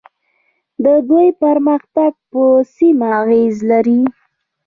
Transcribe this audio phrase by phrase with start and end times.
[0.83, 2.43] د دوی پرمختګ په
[2.75, 4.01] سیمه اغیز لري.